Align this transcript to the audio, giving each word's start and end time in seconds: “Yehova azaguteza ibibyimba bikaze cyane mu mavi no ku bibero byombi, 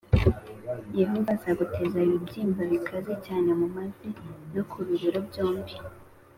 “Yehova 0.99 1.29
azaguteza 1.37 1.97
ibibyimba 2.05 2.61
bikaze 2.71 3.13
cyane 3.25 3.49
mu 3.59 3.67
mavi 3.75 4.09
no 4.53 4.63
ku 4.69 4.77
bibero 4.87 5.19
byombi, 5.27 5.73